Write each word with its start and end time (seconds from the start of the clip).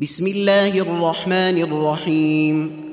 بسم 0.00 0.26
الله 0.26 0.80
الرحمن 0.80 1.58
الرحيم. 1.62 2.84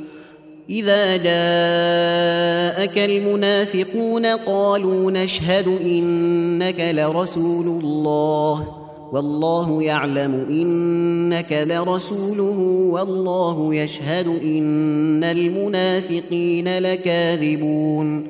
إذا 0.70 1.18
جاءك 1.18 2.98
المنافقون 2.98 4.26
قالوا 4.26 5.12
نشهد 5.12 5.68
إنك 5.68 6.80
لرسول 6.80 7.68
الله 7.84 8.68
والله 9.12 9.84
يعلم 9.84 10.46
إنك 10.50 11.68
لرسوله 11.70 12.60
والله 12.92 13.76
يشهد 13.76 14.28
إن 14.28 15.24
المنافقين 15.24 16.78
لكاذبون. 16.78 18.28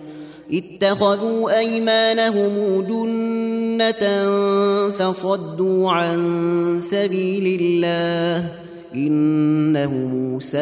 اتخذوا 0.53 1.59
أيمانهم 1.59 2.81
جنة 2.81 4.31
فصدوا 4.89 5.91
عن 5.91 6.19
سبيل 6.79 7.61
الله. 7.61 8.60
إنهم 8.95 10.39
ساء 10.39 10.61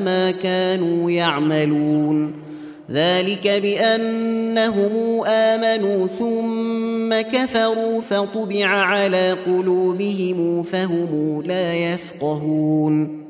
ما 0.00 0.34
كانوا 0.42 1.10
يعملون. 1.10 2.32
ذلك 2.90 3.48
بأنهم 3.62 5.24
آمنوا 5.26 6.06
ثم 6.18 7.20
كفروا 7.32 8.00
فطبع 8.00 8.66
على 8.66 9.36
قلوبهم 9.46 10.62
فهم 10.62 11.42
لا 11.46 11.74
يفقهون. 11.74 13.29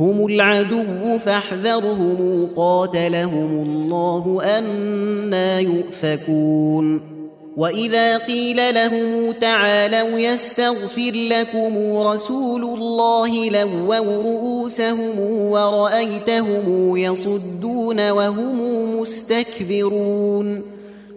هم 0.00 0.26
العدو 0.26 1.18
فاحذرهم 1.18 2.48
قاتلهم 2.56 3.62
الله 3.62 4.40
أنا 4.58 5.58
يؤفكون. 5.60 7.20
وإذا 7.56 8.18
قيل 8.18 8.74
لهم 8.74 9.32
تعالوا 9.32 10.18
يستغفر 10.18 11.12
لكم 11.14 11.96
رسول 11.96 12.64
الله 12.64 13.50
لووا 13.50 13.98
رؤوسهم 13.98 15.20
ورأيتهم 15.20 16.96
يصدون 16.96 18.10
وهم 18.10 18.60
مستكبرون. 19.00 20.62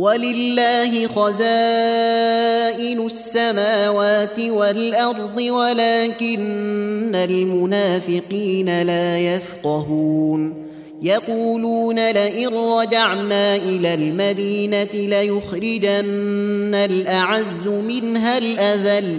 ولله 0.00 1.08
خزائن 1.08 3.00
السماوات 3.06 4.38
والأرض 4.38 5.36
ولكن 5.38 7.14
المنافقين 7.14 8.82
لا 8.82 9.18
يفقهون. 9.18 10.66
يقولون 11.02 12.10
لئن 12.10 12.48
رجعنا 12.48 13.56
إلى 13.56 13.94
المدينة 13.94 14.88
ليخرجن 14.94 16.74
الأعز 16.74 17.68
منها 17.68 18.38
الأذل. 18.38 19.18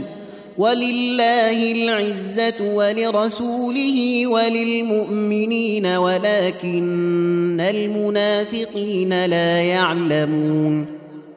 ولله 0.61 1.71
العزة 1.71 2.59
ولرسوله 2.61 4.27
وللمؤمنين 4.27 5.85
ولكن 5.85 7.61
المنافقين 7.61 9.25
لا 9.25 9.61
يعلمون. 9.61 10.85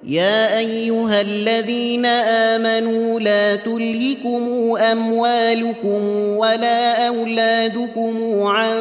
يا 0.07 0.59
أيها 0.59 1.21
الذين 1.21 2.07
آمنوا 2.07 3.21
لا 3.21 3.57
تلهكم 3.57 4.77
أموالكم 4.77 6.03
ولا 6.37 7.09
أولادكم 7.09 8.43
عن 8.43 8.77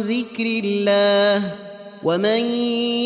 ذكر 0.00 0.46
الله 0.64 1.42
ومن 2.04 2.40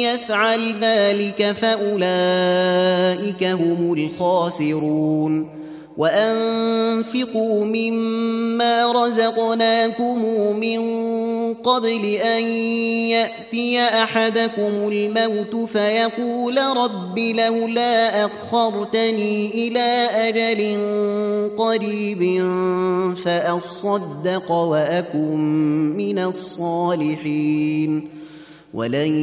يفعل 0.02 0.74
ذلك 0.80 1.56
فأولئك 1.62 3.44
هم 3.44 3.92
الخاسرون. 3.92 5.62
وأنفقوا 5.96 7.64
مما 7.64 8.92
رزقناكم 8.92 10.24
من 10.56 10.82
قبل 11.54 12.04
أن 12.04 12.42
يأتي 13.10 13.80
أحدكم 13.80 14.88
الموت 14.92 15.70
فيقول 15.70 16.58
رب 16.58 17.18
لولا 17.18 18.24
أخرتني 18.24 19.50
إلى 19.68 20.08
أجل 20.28 20.80
قريب 21.58 22.42
فأصدق 23.24 24.52
وأكن 24.52 25.38
من 25.96 26.18
الصالحين 26.18 28.08
ولن 28.74 29.16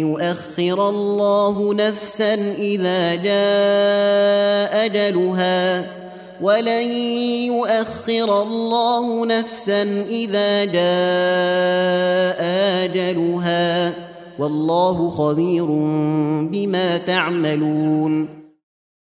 يؤخر 0.00 0.88
الله 0.88 1.74
نفسا 1.74 2.34
إذا 2.58 3.14
جاء 3.14 4.86
أجلها 4.86 6.05
ولن 6.40 6.92
يؤخر 7.52 8.42
الله 8.42 9.26
نفسا 9.26 9.82
اذا 10.08 10.64
جاء 10.64 12.40
اجلها 12.84 13.94
والله 14.38 15.10
خبير 15.10 15.66
بما 16.50 16.96
تعملون. 16.96 18.28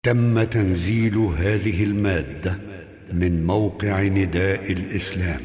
تم 0.03 0.44
تنزيل 0.44 1.18
هذه 1.18 1.84
المادة 1.84 2.57
من 3.13 3.46
موقع 3.46 4.02
نداء 4.02 4.72
الإسلام 4.72 5.41